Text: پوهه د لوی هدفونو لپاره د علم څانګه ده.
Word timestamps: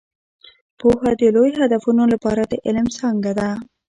پوهه 0.79 1.11
د 1.21 1.23
لوی 1.35 1.51
هدفونو 1.59 2.03
لپاره 2.13 2.41
د 2.45 2.53
علم 2.65 2.87
څانګه 2.97 3.31
ده. 3.39 3.49